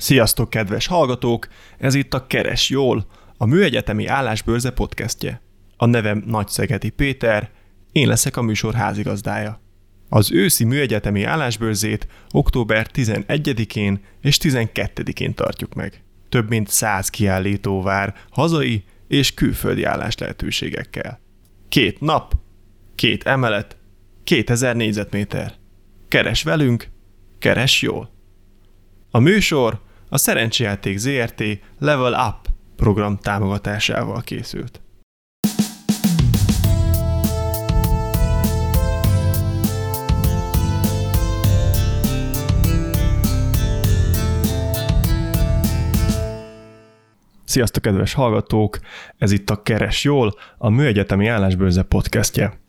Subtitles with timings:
[0.00, 1.48] Sziasztok, kedves hallgatók!
[1.78, 3.06] Ez itt a Keres Jól,
[3.36, 5.40] a Műegyetemi Állásbőrze podcastje.
[5.76, 7.50] A nevem Nagyszegeti Péter,
[7.92, 9.60] én leszek a műsor házigazdája.
[10.08, 16.02] Az őszi műegyetemi állásbőrzét október 11-én és 12-én tartjuk meg.
[16.28, 21.20] Több mint 100 kiállító vár hazai és külföldi állás lehetőségekkel.
[21.68, 22.34] Két nap,
[22.94, 23.76] két emelet,
[24.24, 25.54] 2000 négyzetméter.
[26.08, 26.88] Keres velünk,
[27.38, 28.18] keres jól.
[29.12, 31.42] A műsor a Szerencsejáték ZRT
[31.78, 34.80] Level Up program támogatásával készült.
[47.44, 48.78] Sziasztok, kedves hallgatók!
[49.18, 52.60] Ez itt a Keres Jól, a Műegyetemi Állásbőrze podcastje.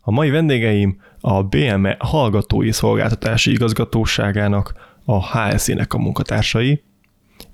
[0.00, 6.82] A mai vendégeim a BME Hallgatói Szolgáltatási Igazgatóságának, a HSZ-nek a munkatársai.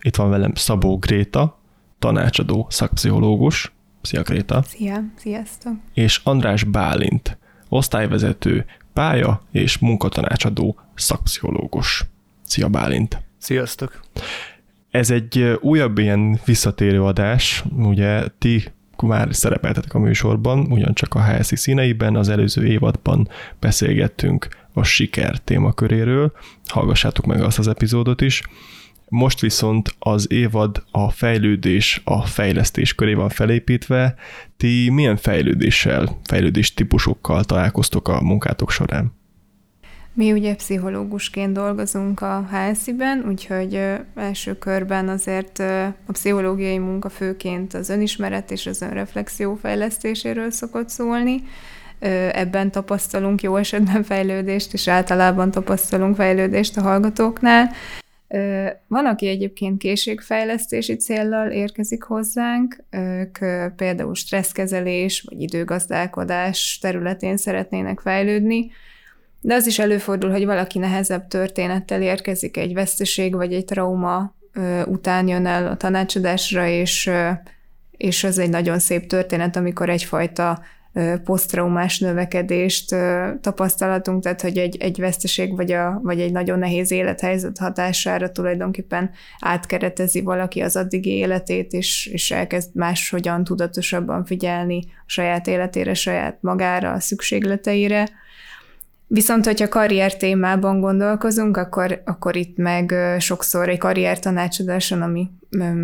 [0.01, 1.61] Itt van velem Szabó Gréta,
[1.99, 3.73] tanácsadó szakpszichológus.
[4.01, 4.63] Szia Gréta!
[4.67, 5.73] Szia, sziasztok!
[5.95, 12.05] És András Bálint, osztályvezető, pálya és munkatanácsadó szakpszichológus.
[12.43, 13.23] Szia Bálint!
[13.39, 14.01] Sziasztok!
[14.91, 18.65] Ez egy újabb ilyen visszatérő adás, ugye ti
[19.03, 23.29] már szerepeltetek a műsorban, ugyancsak a HSI színeiben, az előző évadban
[23.61, 26.33] beszélgettünk a siker témaköréről,
[26.67, 28.43] hallgassátok meg azt az epizódot is.
[29.09, 34.15] Most viszont az évad a fejlődés, a fejlesztés köré van felépítve.
[34.57, 39.13] Ti milyen fejlődéssel, fejlődés típusokkal találkoztok a munkátok során?
[40.15, 43.81] Mi ugye pszichológusként dolgozunk a HSZ-ben, úgyhogy
[44.15, 45.59] első körben azért
[46.07, 51.43] a pszichológiai munka főként az önismeret és az önreflexió fejlesztéséről szokott szólni.
[52.33, 57.71] Ebben tapasztalunk jó esetben fejlődést, és általában tapasztalunk fejlődést a hallgatóknál.
[58.87, 63.39] Van, aki egyébként készségfejlesztési céllal érkezik hozzánk, ők
[63.77, 68.71] például stresszkezelés vagy időgazdálkodás területén szeretnének fejlődni,
[69.41, 74.35] de az is előfordul, hogy valaki nehezebb történettel érkezik, egy veszteség vagy egy trauma
[74.87, 77.11] után jön el a tanácsadásra, és,
[77.97, 80.63] és ez egy nagyon szép történet, amikor egyfajta
[81.25, 82.97] posztraumás növekedést
[83.41, 89.11] tapasztalatunk, tehát hogy egy, egy veszteség vagy, a, vagy egy nagyon nehéz élethelyzet hatására tulajdonképpen
[89.39, 96.39] átkeretezi valaki az addigi életét, és, és elkezd máshogyan tudatosabban figyelni a saját életére, saját
[96.41, 98.09] magára, a szükségleteire
[99.15, 105.31] Viszont, hogyha karrier témában gondolkozunk, akkor, akkor itt meg sokszor egy karrier tanácsadáson, ami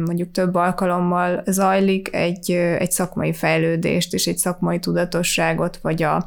[0.05, 6.27] mondjuk több alkalommal zajlik, egy, egy szakmai fejlődést és egy szakmai tudatosságot, vagy, a,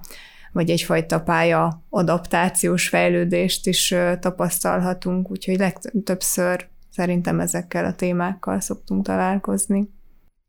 [0.52, 9.90] vagy egyfajta pálya adaptációs fejlődést is tapasztalhatunk, úgyhogy legtöbbször szerintem ezekkel a témákkal szoktunk találkozni.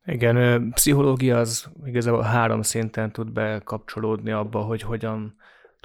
[0.04, 5.34] Igen, pszichológia az igazából három szinten tud bekapcsolódni abba, hogy hogyan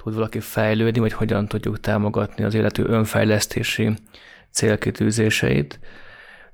[0.02, 3.94] tud valaki fejlődni, vagy hogyan tudjuk támogatni az életű önfejlesztési
[4.50, 5.80] célkitűzéseit.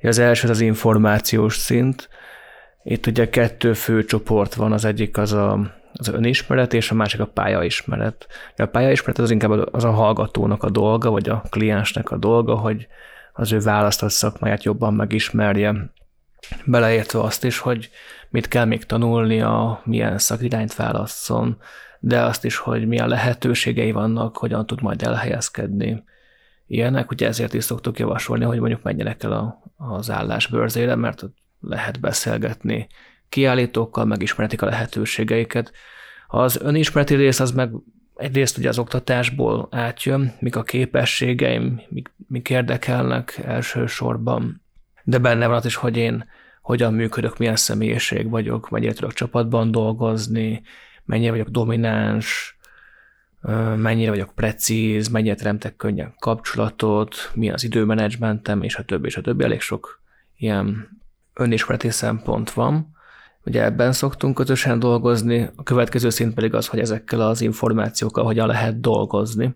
[0.02, 2.08] Az első az információs szint.
[2.82, 7.20] Itt ugye kettő fő csoport van, az egyik az a, az önismeret, és a másik
[7.20, 8.26] a pályaismeret.
[8.56, 12.86] A pályaismeret az inkább az a hallgatónak a dolga, vagy a kliensnek a dolga, hogy
[13.32, 15.92] az ő választott szakmáját jobban megismerje,
[16.64, 17.90] beleértve azt is, hogy
[18.30, 21.58] mit kell még tanulnia, milyen szakirányt válasszon,
[22.04, 26.04] de azt is, hogy milyen lehetőségei vannak, hogyan tud majd elhelyezkedni.
[26.66, 31.36] Ilyenek, ugye ezért is szoktuk javasolni, hogy mondjuk menjenek el a, az állásbőrzére, mert ott
[31.60, 32.86] lehet beszélgetni
[33.28, 35.72] kiállítókkal, megismeretik a lehetőségeiket.
[36.28, 37.70] Az önismereti rész az meg
[38.16, 44.62] egyrészt ugye az oktatásból átjön, mik a képességeim, mik, mik érdekelnek elsősorban,
[45.04, 46.24] de benne van az is, hogy én
[46.62, 50.62] hogyan működök, milyen személyiség vagyok, mennyire tudok csapatban dolgozni,
[51.04, 52.58] mennyire vagyok domináns,
[53.76, 59.20] mennyire vagyok precíz, mennyire teremtek könnyen kapcsolatot, mi az időmenedzsmentem, és a többi, és a
[59.20, 59.44] többi.
[59.44, 60.00] Elég sok
[60.36, 60.88] ilyen
[61.34, 62.92] önismereti szempont van.
[63.46, 68.46] Ugye ebben szoktunk közösen dolgozni, a következő szint pedig az, hogy ezekkel az információkkal hogyan
[68.46, 69.54] lehet dolgozni.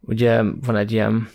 [0.00, 1.28] Ugye van egy ilyen,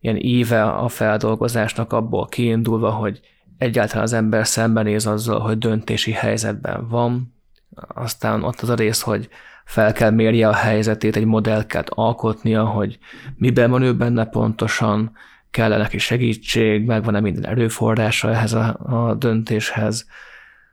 [0.00, 3.20] ilyen íve a feldolgozásnak abból kiindulva, hogy
[3.58, 7.34] egyáltalán az ember szembenéz azzal, hogy döntési helyzetben van,
[7.74, 9.28] aztán ott az a rész, hogy
[9.64, 12.98] fel kell mérje a helyzetét, egy modellt kell alkotnia, hogy
[13.36, 15.12] miben van ő benne pontosan,
[15.50, 20.06] kell neki segítség, megvan-e minden erőforrása ehhez a, a döntéshez,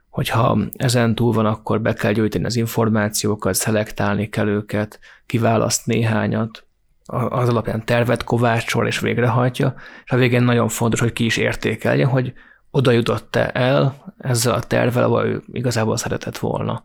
[0.09, 6.65] hogyha ezen túl van, akkor be kell gyűjteni az információkat, szelektálni kell őket, kiválaszt néhányat,
[7.05, 12.05] az alapján tervet kovácsol és végrehajtja, és a végén nagyon fontos, hogy ki is értékelje,
[12.05, 12.33] hogy
[12.71, 16.83] oda jutott-e el ezzel a tervvel, ahol ő igazából szeretett volna.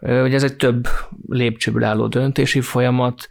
[0.00, 0.88] Ugye ez egy több
[1.28, 3.28] lépcsőből álló döntési folyamat,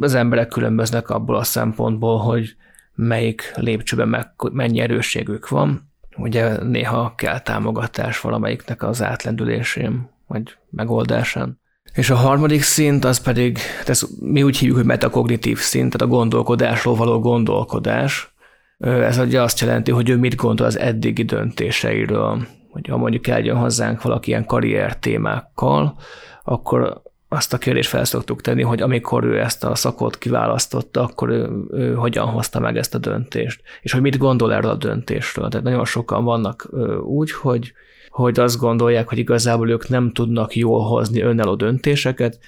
[0.00, 2.56] az emberek különböznek abból a szempontból, hogy
[2.94, 5.90] melyik lépcsőben meg, mennyi erősségük van.
[6.16, 11.60] Ugye néha kell támogatás valamelyiknek az átlendülésén, vagy megoldásán.
[11.94, 16.16] És a harmadik szint az pedig, ez mi úgy hívjuk, hogy metakognitív szint, tehát a
[16.16, 18.34] gondolkodásról való gondolkodás.
[18.78, 22.46] Ez ugye azt jelenti, hogy ő mit gondol az eddigi döntéseiről.
[22.70, 25.96] Hogy ha mondjuk eljön hozzánk valaki ilyen karrier témákkal,
[26.44, 31.28] akkor azt a kérdést fel szoktuk tenni, hogy amikor ő ezt a szakot kiválasztotta, akkor
[31.28, 35.48] ő, ő hogyan hozta meg ezt a döntést, és hogy mit gondol erről a döntésről.
[35.48, 36.68] Tehát nagyon sokan vannak
[37.04, 37.72] úgy, hogy,
[38.08, 42.38] hogy azt gondolják, hogy igazából ők nem tudnak jól hozni önálló döntéseket,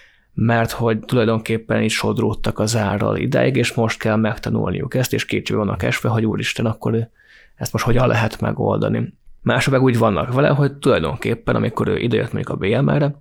[0.43, 5.63] mert hogy tulajdonképpen is sodródtak az árral ideig, és most kell megtanulniuk ezt, és kétségbe
[5.65, 7.09] vannak esve, hogy úristen, akkor
[7.55, 9.15] ezt most hogyan lehet megoldani.
[9.43, 13.15] Mások meg úgy vannak vele, hogy tulajdonképpen, amikor ő idejött mondjuk a BMR-re,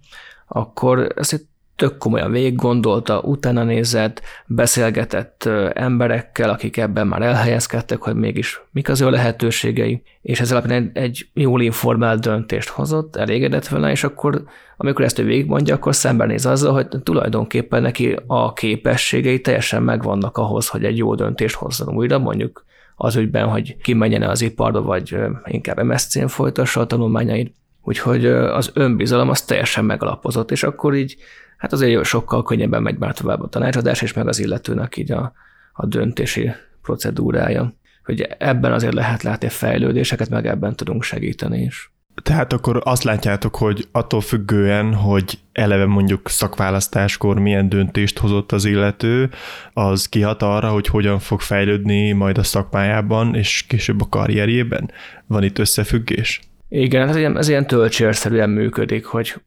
[0.48, 1.48] akkor ezt
[1.80, 8.90] tök komolyan végig gondolta, utána nézett, beszélgetett emberekkel, akik ebben már elhelyezkedtek, hogy mégis mik
[8.90, 14.04] az ő lehetőségei, és ezzel alapján egy, egy jól informált döntést hozott, elégedett vele, és
[14.04, 14.44] akkor,
[14.78, 20.68] amikor ezt ő végigmondja, akkor szembenéz azzal, hogy tulajdonképpen neki a képességei teljesen megvannak ahhoz,
[20.68, 22.66] hogy egy jó döntést hozzon újra, mondjuk
[22.96, 27.56] az ügyben, hogy kimenjen az iparba, vagy inkább MSZ-n folytassa a tanulmányait.
[27.82, 31.18] Úgyhogy az önbizalom az teljesen megalapozott, és akkor így
[31.58, 35.34] hát azért sokkal könnyebben megy már tovább a tanácsadás, és meg az illetőnek így a,
[35.74, 37.74] a döntési procedúrája.
[38.04, 41.92] Hogy ebben azért lehet látni fejlődéseket, meg ebben tudunk segíteni is.
[42.24, 48.66] Tehát akkor azt látjátok, hogy attól függően, hogy eleve mondjuk szakválasztáskor milyen döntést hozott az
[48.66, 49.30] illető,
[49.74, 54.92] az kihat arra, hogy hogyan fog fejlődni majd a szakmájában, és később a karrierjében?
[55.28, 56.49] Van itt összefüggés?
[56.70, 59.42] Igen, ez ilyen, ez ilyen töltsérszerűen működik, hogy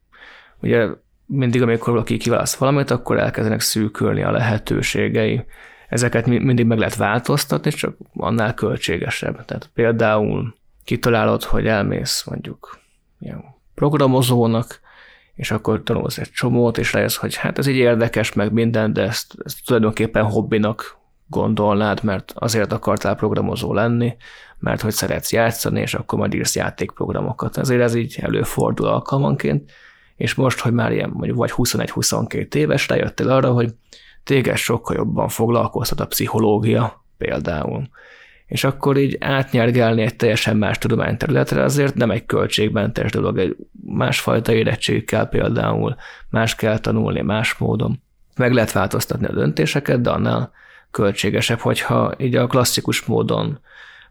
[0.61, 0.87] ugye
[1.25, 5.45] mindig, amikor valaki kiválaszt valamit, akkor elkezdenek szűkülni a lehetőségei.
[5.89, 9.45] Ezeket mindig meg lehet változtatni, csak annál költségesebb.
[9.45, 12.79] Tehát például kitalálod, hogy elmész mondjuk
[13.19, 13.43] ilyen
[13.75, 14.79] programozónak,
[15.35, 19.01] és akkor tanulsz egy csomót, és rájössz, hogy hát ez így érdekes, meg minden, de
[19.01, 20.97] ezt, ezt tulajdonképpen hobbinak
[21.33, 24.15] gondolnád, mert azért akartál programozó lenni,
[24.59, 27.57] mert hogy szeretsz játszani, és akkor majd írsz játékprogramokat.
[27.57, 29.71] Ezért ez így előfordul alkalmanként,
[30.15, 33.73] és most, hogy már ilyen mondjuk vagy 21-22 éves, rájöttél arra, hogy
[34.23, 37.89] téged sokkal jobban foglalkoztat a pszichológia például.
[38.45, 43.55] És akkor így átnyergelni egy teljesen más tudományterületre azért nem egy költségmentes dolog, egy
[43.85, 45.95] másfajta érettség kell például,
[46.29, 48.01] más kell tanulni más módon.
[48.35, 50.51] Meg lehet változtatni a döntéseket, de annál
[50.93, 53.59] költségesebb, hogyha így a klasszikus módon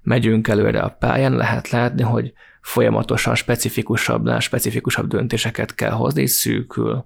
[0.03, 7.05] megyünk előre a pályán, lehet látni, hogy folyamatosan specifikusabbnál specifikusabb döntéseket kell hozni, szűkül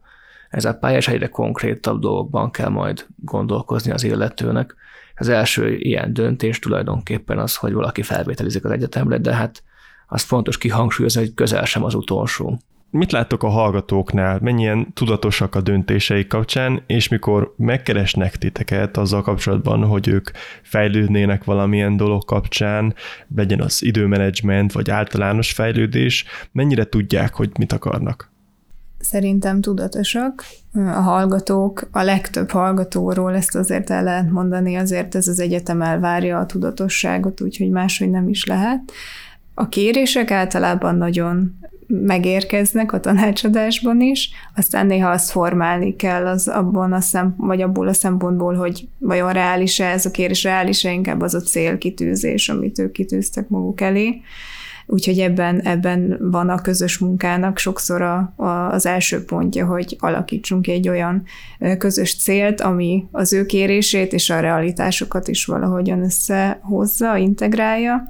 [0.48, 4.74] ez a pálya, és egyre konkrétabb dolgokban kell majd gondolkozni az illetőnek.
[5.16, 9.62] Az első ilyen döntés tulajdonképpen az, hogy valaki felvételizik az egyetemre, de hát
[10.06, 12.58] az fontos kihangsúlyozni, hogy közel sem az utolsó.
[12.96, 14.38] Mit láttok a hallgatóknál?
[14.42, 20.30] Mennyien tudatosak a döntéseik kapcsán, és mikor megkeresnek titeket azzal kapcsolatban, hogy ők
[20.62, 22.94] fejlődnének valamilyen dolog kapcsán,
[23.36, 28.30] legyen az időmenedzsment, vagy általános fejlődés, mennyire tudják, hogy mit akarnak?
[28.98, 30.44] Szerintem tudatosak.
[30.72, 36.38] A hallgatók, a legtöbb hallgatóról ezt azért el lehet mondani, azért ez az egyetem elvárja
[36.38, 38.92] a tudatosságot, úgyhogy máshogy nem is lehet.
[39.58, 46.92] A kérések általában nagyon megérkeznek a tanácsadásban is, aztán néha azt formálni kell az abban
[46.92, 51.34] a szem, vagy abból a szempontból, hogy vajon reális-e ez a kérés, reális-e inkább az
[51.34, 54.20] a célkitűzés, amit ők kitűztek maguk elé.
[54.86, 60.66] Úgyhogy ebben, ebben van a közös munkának sokszor a, a, az első pontja, hogy alakítsunk
[60.66, 61.22] egy olyan
[61.78, 68.02] közös célt, ami az ő kérését és a realitásokat is valahogyan összehozza, integrálja.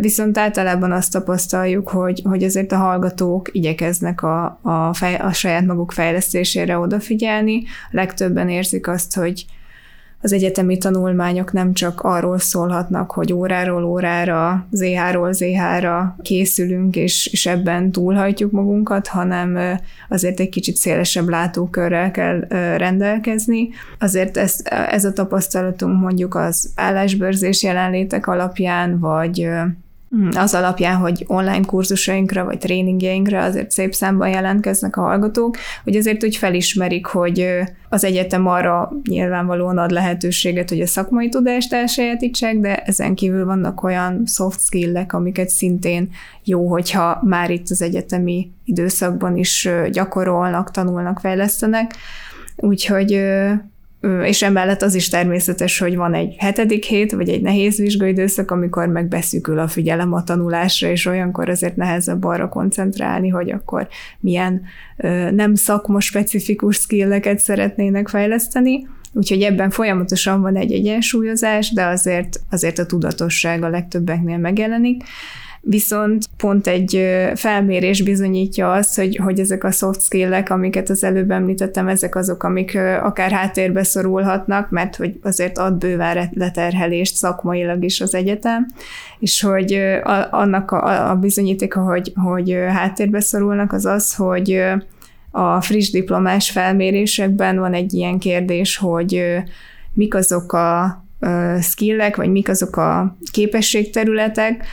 [0.00, 5.66] Viszont általában azt tapasztaljuk, hogy, hogy azért a hallgatók igyekeznek a, a, fej, a saját
[5.66, 7.62] maguk fejlesztésére odafigyelni.
[7.90, 9.44] Legtöbben érzik azt, hogy,
[10.22, 17.46] az egyetemi tanulmányok nem csak arról szólhatnak, hogy óráról órára, ZH-ról ZH-ra készülünk, és, és
[17.46, 19.58] ebben túlhajtjuk magunkat, hanem
[20.08, 22.40] azért egy kicsit szélesebb látókörrel kell
[22.76, 23.68] rendelkezni.
[23.98, 24.56] Azért ez,
[24.90, 29.48] ez a tapasztalatunk mondjuk az állásbörzés jelenlétek alapján, vagy
[30.36, 36.24] az alapján, hogy online kurzusainkra vagy tréningjeinkre azért szép számban jelentkeznek a hallgatók, hogy azért
[36.24, 37.46] úgy felismerik, hogy
[37.88, 43.82] az egyetem arra nyilvánvalóan ad lehetőséget, hogy a szakmai tudást elsajátítsák, de ezen kívül vannak
[43.82, 46.10] olyan soft skill-ek, amiket szintén
[46.44, 51.94] jó, hogyha már itt az egyetemi időszakban is gyakorolnak, tanulnak, fejlesztenek.
[52.56, 53.22] Úgyhogy
[54.24, 58.86] és emellett az is természetes, hogy van egy hetedik hét, vagy egy nehéz vizsgaidőszak, amikor
[58.86, 63.88] megbeszűkül a figyelem a tanulásra, és olyankor azért nehezebb arra koncentrálni, hogy akkor
[64.20, 64.62] milyen
[65.30, 68.86] nem szakma specifikus skilleket szeretnének fejleszteni.
[69.12, 75.02] Úgyhogy ebben folyamatosan van egy egyensúlyozás, de azért, azért a tudatosság a legtöbbeknél megjelenik.
[75.64, 81.30] Viszont pont egy felmérés bizonyítja azt, hogy, hogy ezek a soft skill-ek, amiket az előbb
[81.30, 88.00] említettem, ezek azok, amik akár háttérbe szorulhatnak, mert hogy azért ad bőven leterhelést szakmailag is
[88.00, 88.66] az egyetem,
[89.18, 89.80] és hogy
[90.30, 94.62] annak a, a bizonyítéka, hogy, hogy háttérbe szorulnak, az az, hogy
[95.30, 99.24] a friss diplomás felmérésekben van egy ilyen kérdés, hogy
[99.92, 101.04] mik azok a
[101.60, 104.64] skillek, vagy mik azok a képességterületek,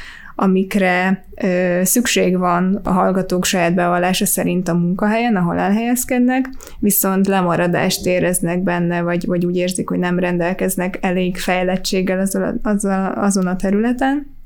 [0.42, 8.06] amikre ö, szükség van a hallgatók saját bevallása szerint a munkahelyen, ahol elhelyezkednek, viszont lemaradást
[8.06, 13.56] éreznek benne, vagy, vagy úgy érzik, hogy nem rendelkeznek elég fejlettséggel azon a, azon a
[13.56, 14.38] területen.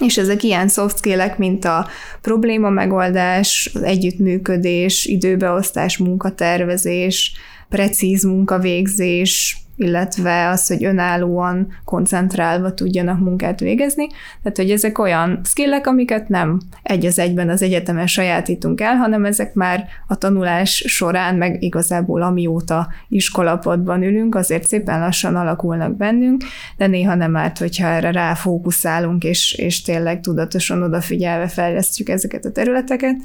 [0.00, 1.86] És ezek ilyen soft skill mint a
[2.20, 7.32] probléma megoldás, az együttműködés, időbeosztás, munkatervezés,
[7.68, 14.06] precíz munkavégzés, illetve az, hogy önállóan koncentrálva tudjanak munkát végezni.
[14.42, 19.24] Tehát, hogy ezek olyan skillek, amiket nem egy az egyben az egyetemen sajátítunk el, hanem
[19.24, 26.42] ezek már a tanulás során, meg igazából amióta iskolapadban ülünk, azért szépen lassan alakulnak bennünk,
[26.76, 32.52] de néha nem árt, hogyha erre ráfókuszálunk, és, és tényleg tudatosan odafigyelve fejlesztjük ezeket a
[32.52, 33.16] területeket,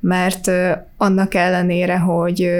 [0.00, 0.50] mert
[0.96, 2.50] annak ellenére, hogy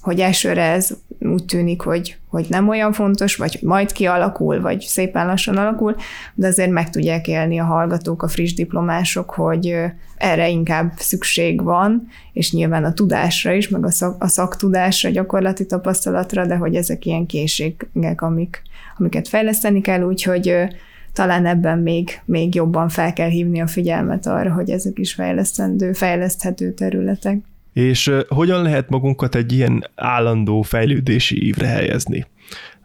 [0.00, 4.80] hogy elsőre ez úgy tűnik, hogy, hogy nem olyan fontos, vagy hogy majd kialakul, vagy
[4.80, 5.96] szépen lassan alakul,
[6.34, 9.76] de azért meg tudják élni a hallgatók, a friss diplomások, hogy
[10.16, 15.66] erre inkább szükség van, és nyilván a tudásra is, meg a, szak, a szaktudásra, gyakorlati
[15.66, 18.62] tapasztalatra, de hogy ezek ilyen készségek, amik,
[18.98, 20.54] amiket fejleszteni kell, úgyhogy
[21.12, 25.92] talán ebben még, még jobban fel kell hívni a figyelmet arra, hogy ezek is fejlesztendő,
[25.92, 27.38] fejleszthető területek.
[27.78, 32.26] És hogyan lehet magunkat egy ilyen állandó fejlődési ívre helyezni?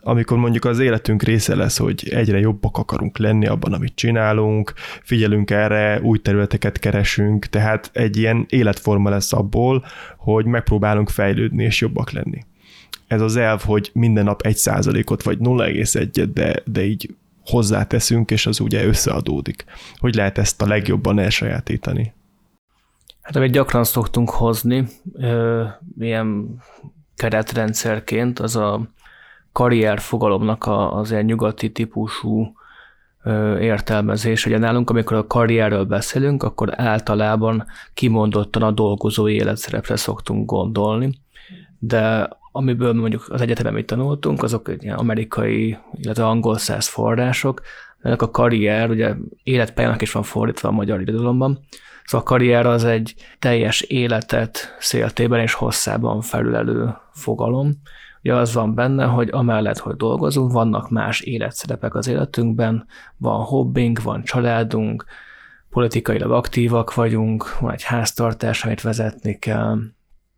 [0.05, 4.73] amikor mondjuk az életünk része lesz, hogy egyre jobbak akarunk lenni abban, amit csinálunk,
[5.03, 9.85] figyelünk erre, új területeket keresünk, tehát egy ilyen életforma lesz abból,
[10.17, 12.45] hogy megpróbálunk fejlődni és jobbak lenni.
[13.07, 18.45] Ez az elv, hogy minden nap egy százalékot vagy 0,1-et, de, de így hozzáteszünk, és
[18.45, 19.65] az ugye összeadódik.
[19.95, 22.13] Hogy lehet ezt a legjobban elsajátítani?
[23.23, 24.87] Hát amit gyakran szoktunk hozni,
[25.99, 26.57] ilyen
[27.15, 28.81] keretrendszerként, az a
[29.51, 32.53] karrier fogalomnak az ilyen nyugati típusú
[33.59, 34.45] értelmezés.
[34.45, 41.13] Ugye nálunk, amikor a karrierről beszélünk, akkor általában kimondottan a dolgozó életszerepre szoktunk gondolni,
[41.79, 47.61] de amiből mondjuk az egyetemen mit tanultunk, azok ilyen amerikai, illetve angol száz források,
[48.01, 51.59] ennek a karrier, ugye életpályának is van fordítva a magyar irodalomban,
[52.05, 57.71] Szóval a karrier az egy teljes életet széltében és hosszában felülelő fogalom.
[58.23, 62.85] Ugye az van benne, hogy amellett, hogy dolgozunk, vannak más életszerepek az életünkben,
[63.17, 65.05] van hobbink, van családunk,
[65.69, 69.77] politikailag aktívak vagyunk, van egy háztartás, amit vezetni kell,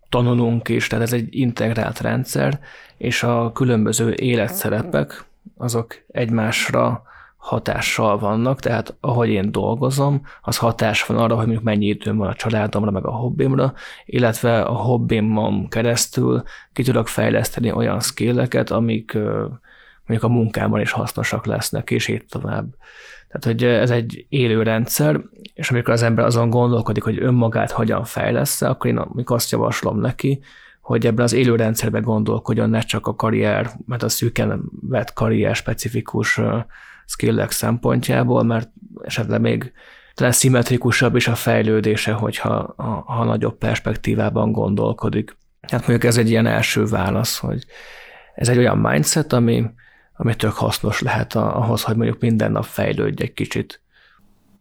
[0.10, 2.60] tanulunk is, tehát ez egy integrált rendszer,
[2.98, 5.26] és a különböző életszerepek
[5.58, 7.04] azok egymásra
[7.46, 12.28] hatással vannak, tehát ahogy én dolgozom, az hatás van arra, hogy mondjuk mennyi időm van
[12.28, 13.74] a családomra, meg a hobbimra,
[14.06, 19.14] illetve a hobbimon keresztül ki tudok fejleszteni olyan skilleket, amik
[20.06, 22.66] mondjuk a munkámban is hasznosak lesznek, és így tovább.
[23.28, 25.22] Tehát, hogy ez egy élő rendszer,
[25.54, 30.00] és amikor az ember azon gondolkodik, hogy önmagát hogyan fejlesz akkor én amikor azt javaslom
[30.00, 30.40] neki,
[30.82, 35.56] hogy ebben az élő rendszerben gondolkodjon, ne csak a karrier, mert a szűken vett karrier
[35.56, 36.40] specifikus
[37.06, 38.70] skillek szempontjából, mert
[39.04, 39.74] esetleg még
[40.14, 45.38] talán szimmetrikusabb is a fejlődése, hogyha ha, ha nagyobb perspektívában gondolkodik.
[45.62, 47.66] Hát mondjuk ez egy ilyen első válasz, hogy
[48.36, 49.66] ez egy olyan mindset, ami,
[50.14, 53.82] ami tök hasznos lehet ahhoz, hogy mondjuk minden nap fejlődj egy kicsit.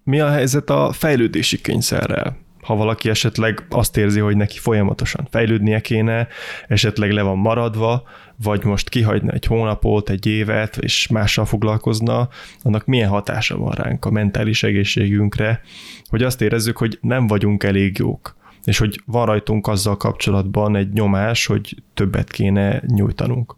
[0.02, 2.43] Mi a helyzet a fejlődési kényszerrel?
[2.64, 6.28] Ha valaki esetleg azt érzi, hogy neki folyamatosan fejlődnie kéne,
[6.68, 8.02] esetleg le van maradva,
[8.42, 12.28] vagy most kihagyna egy hónapot, egy évet, és mással foglalkozna,
[12.62, 15.61] annak milyen hatása van ránk a mentális egészségünkre,
[16.09, 20.92] hogy azt érezzük, hogy nem vagyunk elég jók, és hogy van rajtunk azzal kapcsolatban egy
[20.92, 23.56] nyomás, hogy többet kéne nyújtanunk.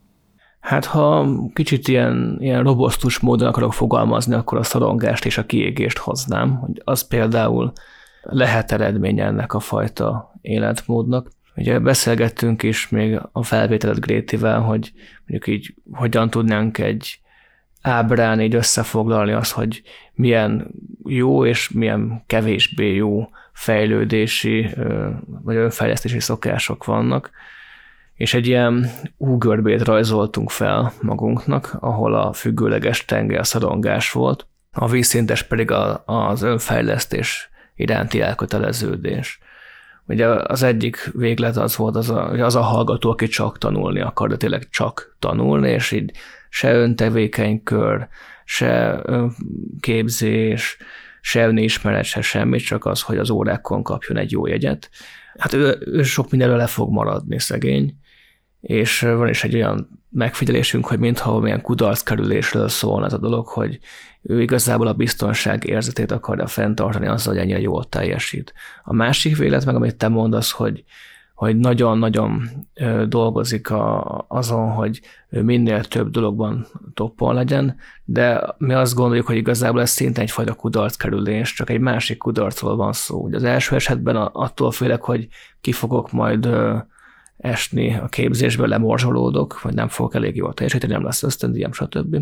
[0.61, 5.99] Hát ha kicsit ilyen, ilyen robosztus módon akarok fogalmazni, akkor a szorongást és a kiégést
[5.99, 7.73] hoznám, hogy az például
[8.28, 11.30] lehet eredménye ennek a fajta életmódnak.
[11.56, 14.92] Ugye beszélgettünk is még a felvételet Grétivel, hogy
[15.26, 17.21] mondjuk így hogyan tudnánk egy
[17.83, 19.83] ábrán így összefoglalni azt, hogy
[20.14, 20.71] milyen
[21.04, 24.68] jó és milyen kevésbé jó fejlődési
[25.26, 27.30] vagy önfejlesztési szokások vannak
[28.16, 34.88] és egy ilyen úgörbét rajzoltunk fel magunknak, ahol a függőleges tenge a szorongás volt, a
[34.88, 39.38] vízszintes pedig a, az önfejlesztés iránti elköteleződés.
[40.09, 44.28] Ugye az egyik véglet az volt az a, az a hallgató, aki csak tanulni akar,
[44.28, 46.11] de tényleg csak tanulni, és így
[46.49, 48.09] se öntevékenykör,
[48.45, 49.02] se
[49.80, 50.76] képzés,
[51.21, 54.90] se önismeret, se semmi, csak az, hogy az órákon kapjon egy jó jegyet.
[55.38, 57.95] Hát ő, ő sok mindenről le fog maradni szegény,
[58.66, 63.78] és van is egy olyan megfigyelésünk, hogy mintha milyen kudarckerülésről szól ez a dolog, hogy
[64.23, 68.54] ő igazából a biztonság érzetét akarja fenntartani azzal, hogy ennyire jól teljesít.
[68.85, 70.85] A másik vélet meg, amit te mondasz, hogy
[71.35, 72.49] hogy nagyon-nagyon
[73.08, 79.80] dolgozik a, azon, hogy minél több dologban toppon legyen, de mi azt gondoljuk, hogy igazából
[79.80, 83.23] ez szinte egyfajta kudarckerülés, csak egy másik kudarcról van szó.
[83.23, 85.28] Ugye az első esetben attól félek, hogy
[85.61, 86.49] ki fogok majd
[87.47, 92.17] esni a képzésből, lemorzsolódok, vagy nem fogok elég jól teljesíteni, nem lesz ösztöndíjam, stb.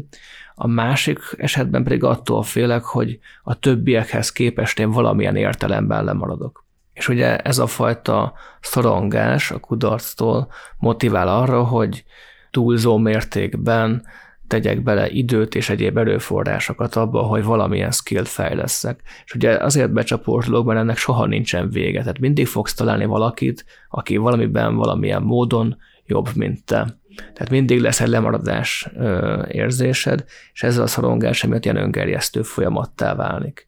[0.54, 6.64] A másik esetben pedig attól félek, hogy a többiekhez képest én valamilyen értelemben lemaradok.
[6.92, 12.04] És ugye ez a fajta szorongás a kudarctól motivál arra, hogy
[12.50, 14.04] túlzó mértékben
[14.46, 19.00] tegyek bele időt és egyéb erőforrásokat abba, hogy valamilyen skillt fejleszek.
[19.24, 22.00] És ugye azért becsapódolok, mert ennek soha nincsen vége.
[22.00, 26.98] Tehát mindig fogsz találni valakit, aki valamiben valamilyen módon jobb, mint te.
[27.16, 33.14] Tehát mindig lesz egy lemaradás ö, érzésed, és ezzel a szorongás emiatt ilyen öngerjesztő folyamattá
[33.14, 33.66] válik.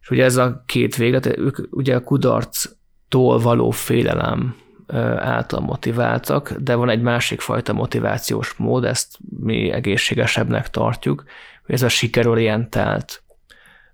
[0.00, 4.56] És ugye ez a két véglet, ők ugye a kudarctól való félelem
[5.18, 11.24] által motiváltak, de van egy másik fajta motivációs mód, ezt mi egészségesebbnek tartjuk,
[11.66, 13.22] hogy ez a sikerorientált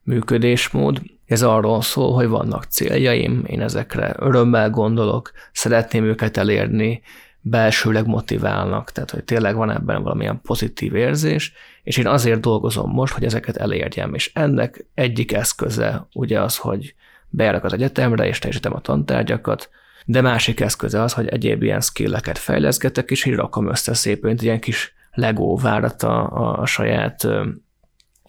[0.02, 1.02] működésmód.
[1.26, 7.02] Ez arról szól, hogy vannak céljaim, én ezekre örömmel gondolok, szeretném őket elérni,
[7.40, 11.52] belsőleg motiválnak, tehát hogy tényleg van ebben valamilyen pozitív érzés,
[11.82, 16.94] és én azért dolgozom most, hogy ezeket elérjem, és ennek egyik eszköze ugye az, hogy
[17.28, 19.70] bejárok az egyetemre, és teljesítem a tantárgyakat,
[20.04, 24.42] de másik eszköze az, hogy egyéb ilyen skilleket fejleszgetek, és így rakom össze szépen, mint
[24.42, 27.28] ilyen kis Lego várat a, a saját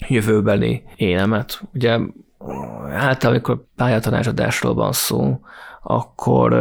[0.08, 1.62] jövőbeli énemet.
[1.74, 2.00] Ugye
[2.90, 5.40] általában, amikor pályatanácsadásról van szó,
[5.84, 6.54] akkor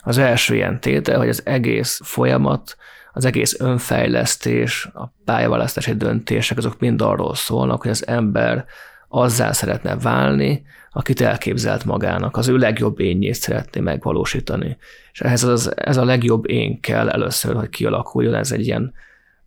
[0.00, 2.76] az első ilyen tétel, hogy az egész folyamat,
[3.12, 8.64] az egész önfejlesztés, a pályaválasztási döntések, azok mind arról szólnak, hogy az ember
[9.14, 14.76] azzá szeretne válni, akit elképzelt magának, az ő legjobb énjét szeretné megvalósítani.
[15.12, 18.92] És ehhez az, ez a legjobb én kell először, hogy kialakuljon, ez egy ilyen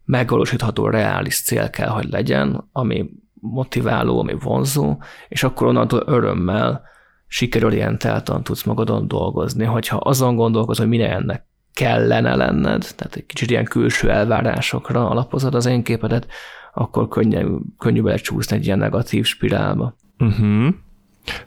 [0.06, 4.97] megvalósítható, reális cél kell, hogy legyen, ami motiváló, ami vonzó,
[5.28, 6.82] és akkor onnantól örömmel
[7.28, 13.49] sikerorientáltan tudsz magadon dolgozni, hogyha azon gondolkozol, hogy mire ennek kellene lenned, tehát egy kicsit
[13.49, 16.28] ilyen külső elvárásokra alapozod az én képedet,
[16.77, 17.45] akkor könnyű,
[17.77, 19.95] könnyű belecsúszni egy ilyen negatív spirálba.
[20.19, 20.73] Uh-huh.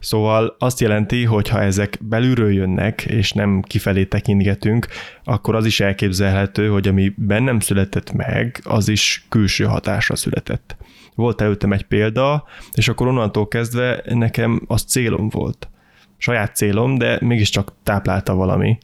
[0.00, 4.86] Szóval azt jelenti, hogy ha ezek belülről jönnek, és nem kifelé tekintgetünk,
[5.24, 10.76] akkor az is elképzelhető, hogy ami bennem született meg, az is külső hatásra született.
[11.14, 15.68] Volt előttem egy példa, és akkor onnantól kezdve nekem az célom volt.
[16.16, 18.78] Saját célom, de mégiscsak táplálta valami.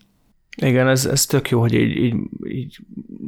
[0.57, 2.15] Igen, ez, ez tök jó, hogy így, így,
[2.45, 2.79] így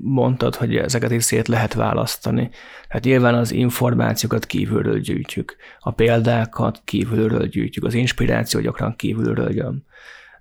[0.03, 2.51] mondtad, hogy ezeket is szét lehet választani.
[2.89, 9.85] Hát nyilván az információkat kívülről gyűjtjük, a példákat kívülről gyűjtjük, az inspiráció gyakran kívülről jön.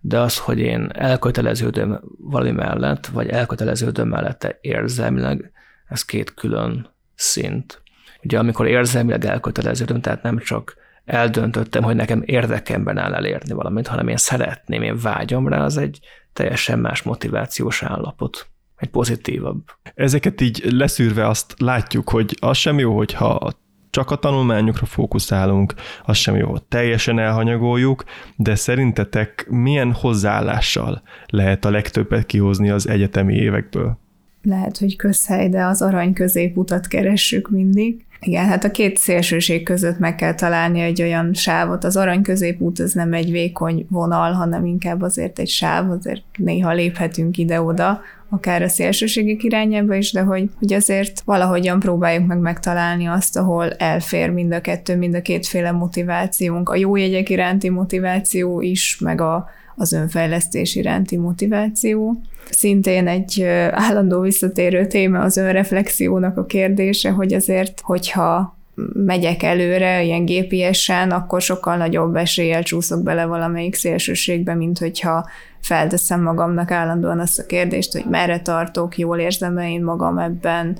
[0.01, 5.51] De az, hogy én elköteleződöm valami mellett, vagy elköteleződöm mellette érzelmileg,
[5.87, 7.81] ez két külön szint.
[8.23, 14.07] Ugye amikor érzelmileg elköteleződöm, tehát nem csak eldöntöttem, hogy nekem érdekemben áll elérni valamit, hanem
[14.07, 15.99] én szeretném, én vágyom rá, az egy
[16.35, 19.63] teljesen más motivációs állapot egy pozitívabb.
[19.93, 23.51] Ezeket így leszűrve azt látjuk, hogy az sem jó, hogyha
[23.89, 25.73] csak a tanulmányokra fókuszálunk,
[26.05, 28.03] az sem jó, hogy teljesen elhanyagoljuk,
[28.35, 33.97] de szerintetek milyen hozzáállással lehet a legtöbbet kihozni az egyetemi évekből?
[34.41, 38.04] Lehet, hogy közhely, de az arany középutat keressük mindig.
[38.19, 41.83] Igen, hát a két szélsőség között meg kell találni egy olyan sávot.
[41.83, 46.71] Az arany középút az nem egy vékony vonal, hanem inkább azért egy sáv, azért néha
[46.71, 53.05] léphetünk ide-oda, akár a szélsőségek irányába is, de hogy, hogy azért valahogyan próbáljuk meg megtalálni
[53.05, 56.69] azt, ahol elfér mind a kettő, mind a kétféle motivációnk.
[56.69, 62.21] A jó jegyek iránti motiváció is, meg a, az önfejlesztés iránti motiváció.
[62.49, 68.57] Szintén egy állandó visszatérő téma az önreflexiónak a kérdése, hogy azért, hogyha
[68.93, 75.29] megyek előre ilyen gépiesen, akkor sokkal nagyobb eséllyel csúszok bele valamelyik szélsőségbe, mint hogyha
[75.61, 80.77] felteszem magamnak állandóan azt a kérdést, hogy merre tartok, jól érzem-e én magam ebben,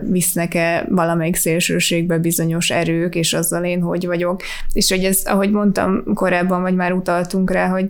[0.00, 4.42] visznek-e valamelyik szélsőségbe bizonyos erők, és azzal én hogy vagyok.
[4.72, 7.88] És hogy ez, ahogy mondtam korábban, vagy már utaltunk rá, hogy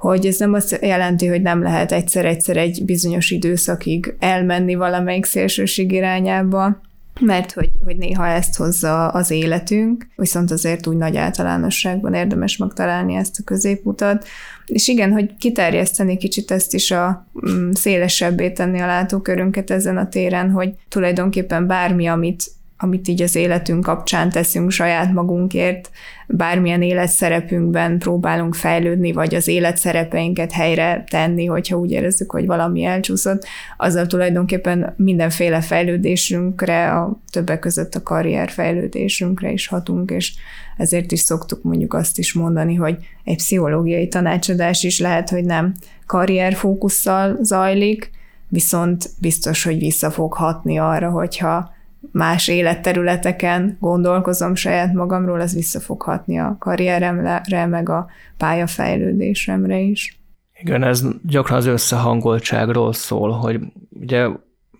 [0.00, 5.92] hogy ez nem azt jelenti, hogy nem lehet egyszer-egyszer egy bizonyos időszakig elmenni valamelyik szélsőség
[5.92, 6.80] irányába,
[7.20, 13.14] mert hogy, hogy néha ezt hozza az életünk, viszont azért úgy nagy általánosságban érdemes megtalálni
[13.14, 14.26] ezt a középutat.
[14.66, 20.08] És igen, hogy kiterjeszteni kicsit ezt is a mm, szélesebbé tenni a látókörünket ezen a
[20.08, 22.44] téren, hogy tulajdonképpen bármi, amit
[22.82, 25.90] amit így az életünk kapcsán teszünk saját magunkért,
[26.26, 33.44] bármilyen életszerepünkben próbálunk fejlődni, vagy az életszerepeinket helyre tenni, hogyha úgy érezzük, hogy valami elcsúszott,
[33.76, 40.34] azzal tulajdonképpen mindenféle fejlődésünkre, a többek között a karrier fejlődésünkre is hatunk, és
[40.76, 45.74] ezért is szoktuk mondjuk azt is mondani, hogy egy pszichológiai tanácsadás is lehet, hogy nem
[46.06, 48.10] karrierfókusszal zajlik,
[48.48, 51.78] viszont biztos, hogy vissza fog hatni arra, hogyha
[52.12, 60.20] más életterületeken gondolkozom saját magamról, az vissza fog hatni a karrieremre, meg a pályafejlődésemre is.
[60.60, 63.60] Igen, ez gyakran az összehangoltságról szól, hogy
[63.90, 64.28] ugye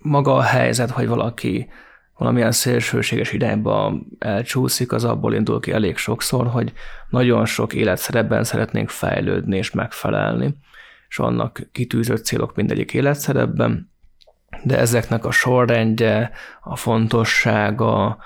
[0.03, 1.69] maga a helyzet, hogy valaki
[2.17, 6.73] valamilyen szélsőséges irányba elcsúszik, az abból indul ki elég sokszor, hogy
[7.09, 10.55] nagyon sok életszerepben szeretnénk fejlődni és megfelelni,
[11.09, 13.91] és vannak kitűzött célok mindegyik életszerepben,
[14.63, 18.19] de ezeknek a sorrendje, a fontossága,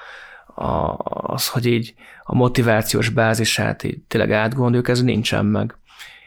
[0.55, 5.79] a, az, hogy így a motivációs bázisát így tényleg átgondoljuk, ez nincsen meg.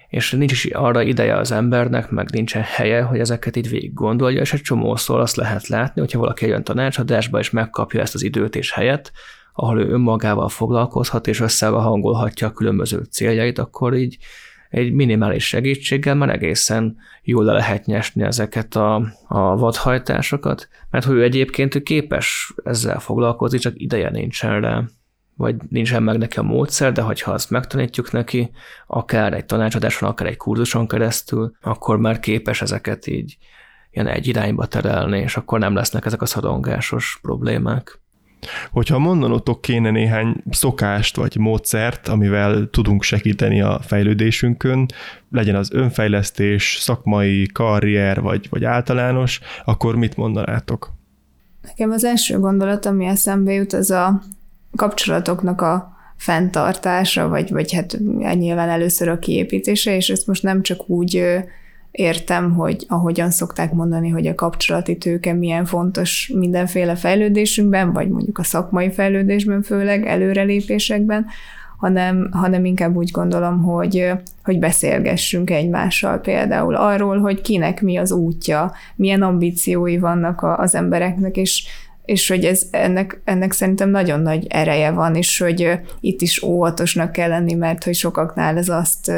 [0.07, 4.41] És nincs is arra ideje az embernek, meg nincsen helye, hogy ezeket így végig gondolja,
[4.41, 8.55] és egy csomószor azt lehet látni, hogyha valaki jön tanácsadásba, és megkapja ezt az időt
[8.55, 9.12] és helyet,
[9.53, 14.17] ahol ő önmagával foglalkozhat, és összehangolhatja a különböző céljait, akkor így
[14.69, 18.95] egy minimális segítséggel már egészen jól le lehet nyesni ezeket a,
[19.27, 24.84] a vadhajtásokat, mert hogy ő egyébként ő képes ezzel foglalkozni, csak ideje nincsen rá
[25.38, 28.51] vagy nincsen meg neki a módszer, de hogyha azt megtanítjuk neki,
[28.88, 33.38] akár egy tanácsadáson, akár egy kurzuson keresztül, akkor már képes ezeket így
[33.91, 37.99] ilyen egy irányba terelni, és akkor nem lesznek ezek a szorongásos problémák.
[38.71, 44.86] Hogyha mondanotok kéne néhány szokást vagy módszert, amivel tudunk segíteni a fejlődésünkön,
[45.31, 50.93] legyen az önfejlesztés, szakmai, karrier vagy, vagy általános, akkor mit mondanátok?
[51.62, 54.21] Nekem az első gondolat, ami eszembe jut, az a
[54.75, 57.97] kapcsolatoknak a fenntartása, vagy, vagy hát
[58.33, 61.23] nyilván először a kiépítése, és ezt most nem csak úgy
[61.91, 68.38] értem, hogy ahogyan szokták mondani, hogy a kapcsolati tőke milyen fontos mindenféle fejlődésünkben, vagy mondjuk
[68.38, 71.26] a szakmai fejlődésben főleg, előrelépésekben,
[71.78, 74.12] hanem, hanem inkább úgy gondolom, hogy,
[74.43, 81.38] hogy beszélgessünk egymással például arról, hogy kinek mi az útja, milyen ambíciói vannak az embereknek,
[81.38, 81.67] és
[82.08, 87.12] és hogy ez, ennek, ennek szerintem nagyon nagy ereje van, és hogy itt is óvatosnak
[87.12, 89.12] kell lenni, mert hogy sokaknál ez azt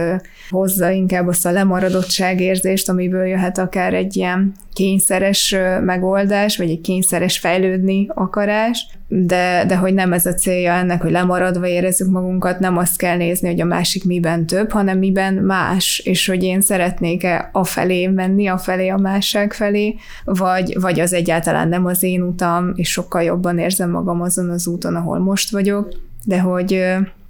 [0.50, 7.38] hozza inkább azt a lemaradottságérzést, amiből jöhet akár egy ilyen kényszeres megoldás, vagy egy kényszeres
[7.38, 12.78] fejlődni akarás, de, de hogy nem ez a célja ennek, hogy lemaradva érezzük magunkat, nem
[12.78, 17.50] azt kell nézni, hogy a másik miben több, hanem miben más, és hogy én szeretnék-e
[17.52, 22.22] a felé menni, a felé a másság felé, vagy, vagy az egyáltalán nem az én
[22.22, 25.90] utam, és sokkal jobban érzem magam azon az úton, ahol most vagyok,
[26.26, 26.84] de hogy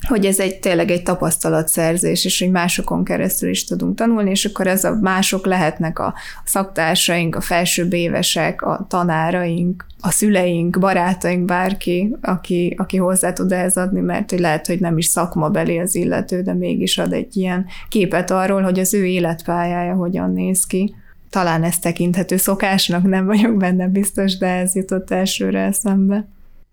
[0.07, 4.67] hogy ez egy tényleg egy tapasztalatszerzés, és hogy másokon keresztül is tudunk tanulni, és akkor
[4.67, 6.13] ez a mások lehetnek a
[6.45, 13.77] szaktársaink, a felsőbb évesek, a tanáraink, a szüleink, barátaink, bárki, aki, aki hozzá tud ehhez
[13.77, 17.65] adni, mert hogy lehet, hogy nem is szakmabeli az illető, de mégis ad egy ilyen
[17.89, 20.95] képet arról, hogy az ő életpályája hogyan néz ki.
[21.29, 26.27] Talán ez tekinthető szokásnak, nem vagyok benne biztos, de ez jutott elsőre eszembe.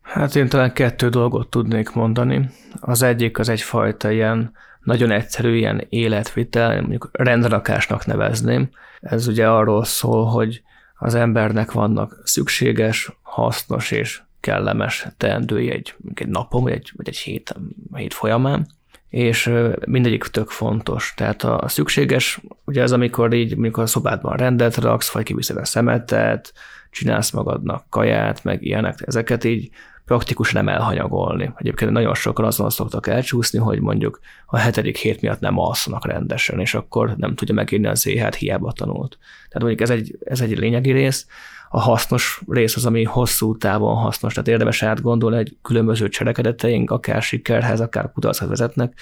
[0.07, 2.49] Hát én talán kettő dolgot tudnék mondani.
[2.81, 8.69] Az egyik az egyfajta ilyen nagyon egyszerű ilyen életvitel, mondjuk rendrakásnak nevezném.
[9.01, 10.63] Ez ugye arról szól, hogy
[10.99, 17.19] az embernek vannak szükséges, hasznos és kellemes teendői egy, egy napon, vagy egy, vagy egy
[17.19, 17.55] hét,
[17.95, 18.67] hét folyamán,
[19.09, 19.53] és
[19.87, 21.15] mindegyik tök fontos.
[21.17, 25.57] Tehát a, a szükséges, ugye ez amikor így, amikor a szobádban rendet raksz, vagy kiviszed
[25.57, 26.53] a szemetet,
[26.91, 29.71] csinálsz magadnak kaját, meg ilyenek, ezeket így
[30.07, 31.53] praktikus nem elhanyagolni.
[31.57, 36.61] Egyébként nagyon sokan azon szoktak elcsúszni, hogy mondjuk a hetedik hét miatt nem alszanak rendesen,
[36.61, 39.19] és akkor nem tudja megírni az éhát, hiába tanult.
[39.49, 41.27] Tehát mondjuk ez egy, ez egy lényegi rész.
[41.69, 47.23] A hasznos rész az, ami hosszú távon hasznos, tehát érdemes átgondolni, egy különböző cselekedeteink, akár
[47.23, 48.99] sikerhez, akár kudarchoz vezetnek,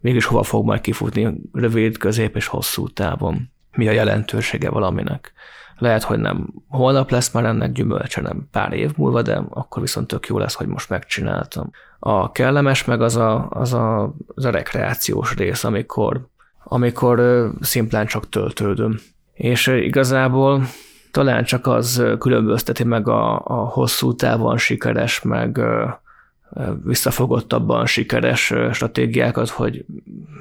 [0.00, 3.50] mégis hova fog majd kifutni rövid, közép és hosszú távon.
[3.76, 5.32] Mi a jelentősége valaminek.
[5.78, 10.06] Lehet, hogy nem holnap lesz már ennek gyümölcse, nem pár év múlva, de akkor viszont
[10.06, 11.70] tök jó lesz, hogy most megcsináltam.
[11.98, 16.26] A kellemes meg az a, az a, az a rekreációs rész, amikor,
[16.64, 18.98] amikor szimplán csak töltődöm.
[19.32, 20.62] És igazából
[21.10, 25.60] talán csak az különbözteti meg a, a hosszú távon sikeres, meg
[26.84, 29.84] visszafogottabban sikeres stratégiákat, hogy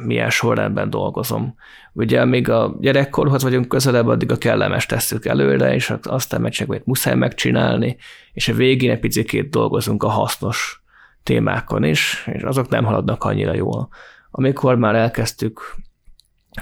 [0.06, 1.56] milyen sorrendben dolgozom.
[1.93, 6.86] Ugye még a gyerekkorhoz vagyunk közelebb, addig a kellemes tesszük előre, és aztán meg csak
[6.86, 7.97] muszáj megcsinálni,
[8.34, 10.84] és a végén egy picit dolgozunk a hasznos
[11.24, 13.89] témákon is, és azok nem haladnak annyira jól.
[14.32, 15.76] Amikor már elkezdtük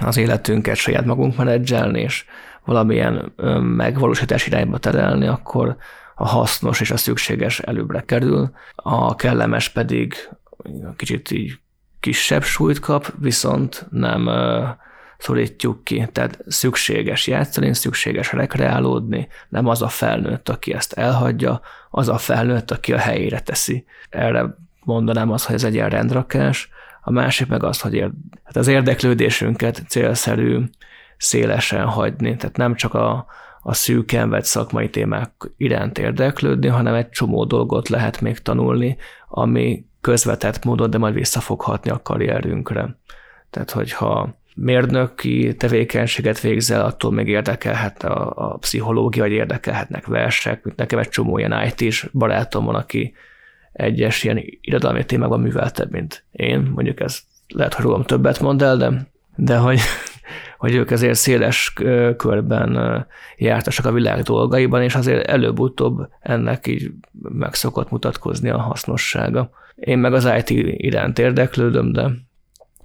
[0.00, 2.24] az életünket saját magunk menedzselni, és
[2.64, 5.76] valamilyen megvalósítás irányba terelni, akkor
[6.20, 10.14] a hasznos és a szükséges előbbre kerül, a kellemes pedig
[10.96, 11.58] kicsit így
[12.00, 14.30] kisebb súlyt kap, viszont nem
[15.18, 16.08] szorítjuk ki.
[16.12, 22.70] Tehát szükséges játszani, szükséges rekreálódni, nem az a felnőtt, aki ezt elhagyja, az a felnőtt,
[22.70, 23.84] aki a helyére teszi.
[24.10, 26.68] Erre mondanám azt, hogy ez egy ilyen rendrakás,
[27.02, 28.10] a másik meg az, hogy ér,
[28.44, 30.60] hát az érdeklődésünket célszerű
[31.16, 33.26] szélesen hagyni, tehát nem csak a,
[33.62, 38.96] a szűken vett szakmai témák iránt érdeklődni, hanem egy csomó dolgot lehet még tanulni,
[39.28, 42.98] ami közvetett módon, de majd visszafoghatni a karrierünkre.
[43.50, 50.76] Tehát, hogyha mérnöki tevékenységet végzel, attól még érdekelhet a, a pszichológia, vagy érdekelhetnek versek, mint
[50.76, 53.14] nekem egy csomó ilyen IT-s barátom van, aki
[53.72, 56.70] egyes ilyen irodalmi témákban műveltebb, mint én.
[56.74, 59.80] Mondjuk ez lehet, hogy rólam többet mond el, de, de hogy
[60.60, 61.72] hogy ők ezért széles
[62.16, 66.90] körben jártasak a világ dolgaiban, és azért előbb-utóbb ennek így
[67.22, 69.50] meg szokott mutatkozni a hasznossága.
[69.74, 72.10] Én meg az IT iránt érdeklődöm, de,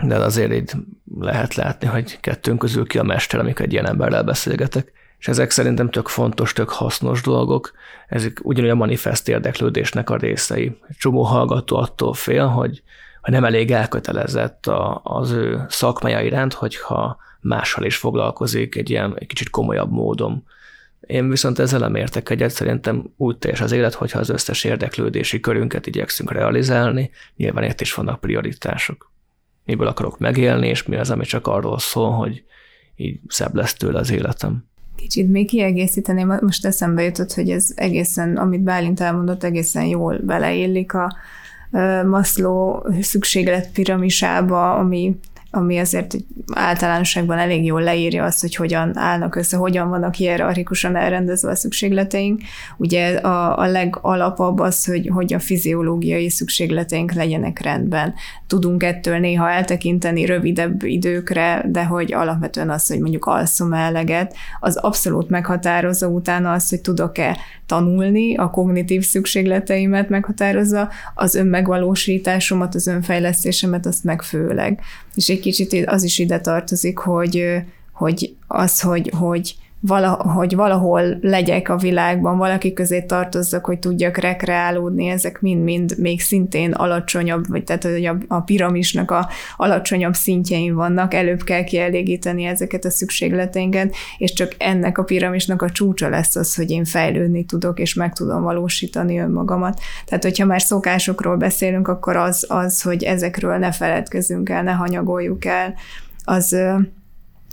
[0.06, 0.72] de azért így
[1.20, 4.92] lehet látni, hogy kettőnk közül ki a mester, amikor egy ilyen emberrel beszélgetek.
[5.20, 7.72] És ezek szerintem tök fontos, tök hasznos dolgok.
[8.08, 10.78] Ezek ugyanúgy a manifest érdeklődésnek a részei.
[10.98, 12.84] Csomó hallgató attól fél, hogy
[13.32, 19.28] nem elég elkötelezett a, az ő szakmája iránt, hogyha mással is foglalkozik egy ilyen egy
[19.28, 20.44] kicsit komolyabb módon.
[21.00, 25.40] Én viszont ezzel nem értek egyet, szerintem úgy teljes az élet, hogyha az összes érdeklődési
[25.40, 29.12] körünket igyekszünk realizálni, nyilván itt is vannak prioritások.
[29.66, 32.44] Miből akarok megélni, és mi az, ami csak arról szól, hogy
[32.96, 34.66] így szebb lesz tőle az életem.
[34.96, 40.94] Kicsit még kiegészíteném, most eszembe jutott, hogy ez egészen, amit Bálint elmondott, egészen jól beleillik
[40.94, 41.16] a
[42.06, 45.16] Maslow szükséglet piramisába, ami
[45.56, 46.16] ami azért
[46.54, 52.42] általánosságban elég jól leírja azt, hogy hogyan állnak össze, hogyan vannak hierarchikusan elrendezve a szükségleteink.
[52.78, 58.14] Ugye a, a legalapabb az, hogy, hogy a fiziológiai szükségleteink legyenek rendben.
[58.48, 64.78] Tudunk ettől néha eltekinteni rövidebb időkre, de hogy alapvetően az, hogy mondjuk alszom eleget, az
[64.78, 73.86] abszolút meghatározza utána azt, hogy tudok-e tanulni, a kognitív szükségleteimet meghatározza, az önmegvalósításomat, az önfejlesztésemet,
[73.86, 74.80] azt meg főleg.
[75.16, 79.56] És egy kicsit az is ide tartozik, hogy, hogy az, hogy, hogy
[80.18, 86.72] hogy valahol legyek a világban, valaki közé tartozzak, hogy tudjak rekreálódni, ezek mind-mind még szintén
[86.72, 92.90] alacsonyabb, vagy tehát hogy a, piramisnak a alacsonyabb szintjein vannak, előbb kell kielégíteni ezeket a
[92.90, 97.94] szükségleteinket, és csak ennek a piramisnak a csúcsa lesz az, hogy én fejlődni tudok, és
[97.94, 99.80] meg tudom valósítani önmagamat.
[100.06, 105.46] Tehát, hogyha már szokásokról beszélünk, akkor az, az hogy ezekről ne feledkezzünk el, ne hanyagoljuk
[105.46, 105.74] el,
[106.24, 106.58] az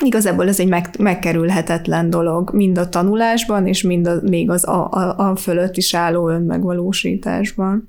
[0.04, 4.90] Igazából ez egy meg, megkerülhetetlen dolog, mind a tanulásban, és mind a, még az a,
[4.90, 7.88] a, a fölött is álló önmegvalósításban.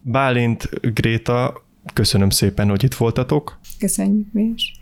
[0.00, 3.58] Bálint, Gréta, köszönöm szépen, hogy itt voltatok.
[3.78, 4.72] Köszönjük mi is.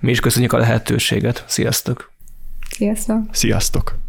[0.00, 1.44] Mi is köszönjük a lehetőséget.
[1.46, 2.12] Sziasztok!
[2.70, 3.22] Sziasztok!
[3.30, 4.07] Sziasztok!